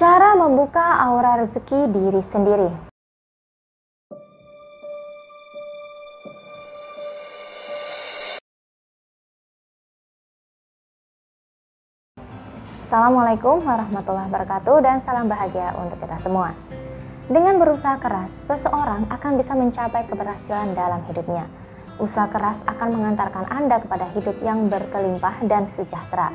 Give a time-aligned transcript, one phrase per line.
[0.00, 2.72] Cara membuka aura rezeki diri sendiri.
[12.80, 16.56] Assalamualaikum warahmatullahi wabarakatuh dan salam bahagia untuk kita semua.
[17.28, 21.44] Dengan berusaha keras, seseorang akan bisa mencapai keberhasilan dalam hidupnya.
[22.00, 26.32] Usaha keras akan mengantarkan Anda kepada hidup yang berkelimpah dan sejahtera.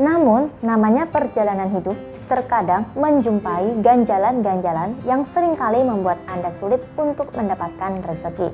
[0.00, 8.00] Namun, namanya perjalanan hidup terkadang menjumpai ganjalan-ganjalan yang sering kali membuat Anda sulit untuk mendapatkan
[8.04, 8.48] rezeki.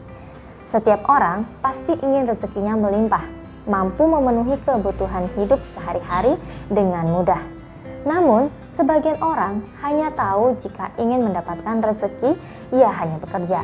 [0.67, 3.27] Setiap orang pasti ingin rezekinya melimpah,
[3.67, 6.39] mampu memenuhi kebutuhan hidup sehari-hari
[6.71, 7.43] dengan mudah.
[8.07, 12.39] Namun, sebagian orang hanya tahu jika ingin mendapatkan rezeki,
[12.71, 13.61] ia hanya bekerja.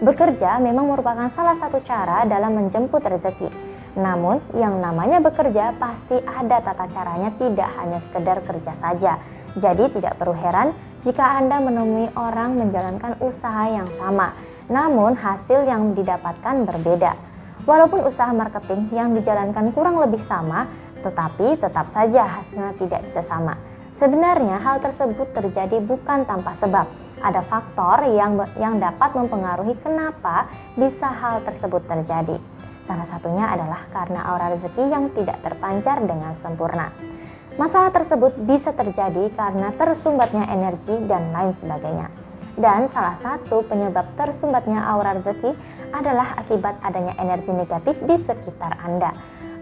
[0.00, 6.60] Bekerja memang merupakan salah satu cara dalam menjemput rezeki namun, yang namanya bekerja pasti ada
[6.60, 9.12] tata caranya tidak hanya sekedar kerja saja.
[9.56, 14.36] Jadi tidak perlu heran jika Anda menemui orang menjalankan usaha yang sama,
[14.68, 17.16] namun hasil yang didapatkan berbeda.
[17.64, 20.68] Walaupun usaha marketing yang dijalankan kurang lebih sama,
[21.00, 23.56] tetapi tetap saja hasilnya tidak bisa sama.
[23.96, 26.84] Sebenarnya hal tersebut terjadi bukan tanpa sebab.
[27.16, 32.36] Ada faktor yang yang dapat mempengaruhi kenapa bisa hal tersebut terjadi.
[32.86, 36.94] Salah satunya adalah karena aura rezeki yang tidak terpancar dengan sempurna.
[37.58, 42.06] Masalah tersebut bisa terjadi karena tersumbatnya energi dan lain sebagainya.
[42.54, 45.50] Dan salah satu penyebab tersumbatnya aura rezeki
[45.90, 49.10] adalah akibat adanya energi negatif di sekitar Anda.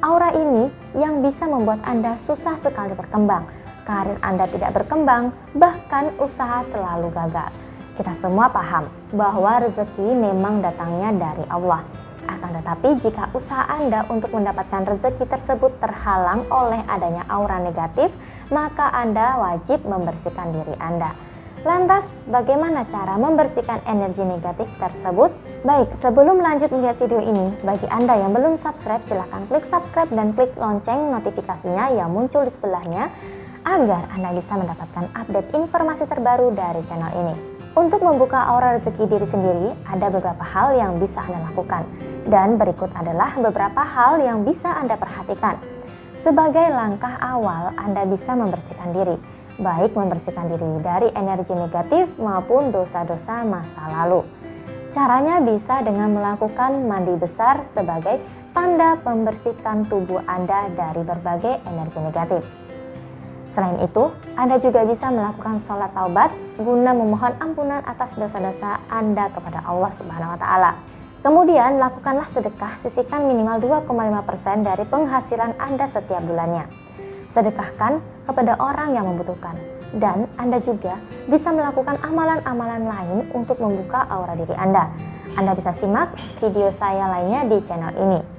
[0.05, 3.49] Aura ini yang bisa membuat Anda susah sekali berkembang.
[3.89, 7.49] Karir Anda tidak berkembang, bahkan usaha selalu gagal.
[7.97, 8.85] Kita semua paham
[9.17, 15.77] bahwa rezeki memang datangnya dari Allah akan tetapi jika usaha Anda untuk mendapatkan rezeki tersebut
[15.79, 18.13] terhalang oleh adanya aura negatif,
[18.49, 21.13] maka Anda wajib membersihkan diri Anda.
[21.65, 25.33] Lantas, bagaimana cara membersihkan energi negatif tersebut?
[25.65, 30.37] Baik, sebelum lanjut melihat video ini, bagi Anda yang belum subscribe, silahkan klik subscribe dan
[30.37, 33.09] klik lonceng notifikasinya yang muncul di sebelahnya
[33.65, 37.54] agar Anda bisa mendapatkan update informasi terbaru dari channel ini.
[37.75, 41.83] Untuk membuka aura rezeki diri sendiri, ada beberapa hal yang bisa Anda lakukan.
[42.23, 45.59] Dan berikut adalah beberapa hal yang bisa Anda perhatikan.
[46.15, 49.19] Sebagai langkah awal, Anda bisa membersihkan diri.
[49.59, 54.23] Baik membersihkan diri dari energi negatif maupun dosa-dosa masa lalu.
[54.95, 58.23] Caranya bisa dengan melakukan mandi besar sebagai
[58.55, 62.64] tanda membersihkan tubuh Anda dari berbagai energi negatif.
[63.55, 69.63] Selain itu, Anda juga bisa melakukan sholat taubat guna memohon ampunan atas dosa-dosa Anda kepada
[69.63, 70.71] Allah Subhanahu wa taala.
[71.23, 76.67] Kemudian, lakukanlah sedekah sisihkan minimal 2,5% dari penghasilan Anda setiap bulannya.
[77.31, 79.55] Sedekahkan kepada orang yang membutuhkan.
[79.95, 80.99] Dan Anda juga
[81.31, 84.91] bisa melakukan amalan-amalan lain untuk membuka aura diri Anda.
[85.39, 86.11] Anda bisa simak
[86.43, 88.34] video saya lainnya di channel ini.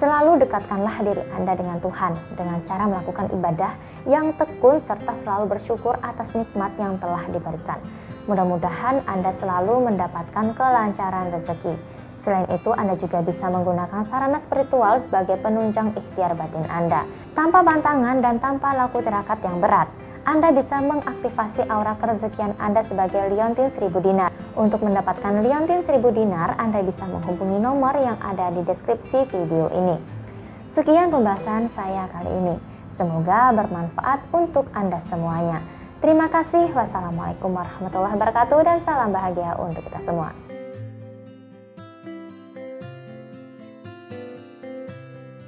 [0.00, 3.76] Selalu dekatkanlah diri Anda dengan Tuhan dengan cara melakukan ibadah
[4.08, 7.76] yang tekun serta selalu bersyukur atas nikmat yang telah diberikan.
[8.24, 11.76] Mudah-mudahan Anda selalu mendapatkan kelancaran rezeki.
[12.16, 17.04] Selain itu, Anda juga bisa menggunakan sarana spiritual sebagai penunjang ikhtiar batin Anda.
[17.36, 19.92] Tanpa bantangan dan tanpa laku tirakat yang berat,
[20.28, 24.28] anda bisa mengaktifasi aura kerezekian Anda sebagai liontin 1000 dinar.
[24.52, 29.96] Untuk mendapatkan liontin 1000 dinar, Anda bisa menghubungi nomor yang ada di deskripsi video ini.
[30.68, 32.54] Sekian pembahasan saya kali ini.
[32.92, 35.64] Semoga bermanfaat untuk Anda semuanya.
[36.04, 36.68] Terima kasih.
[36.68, 40.49] Wassalamualaikum warahmatullahi wabarakatuh dan salam bahagia untuk kita semua.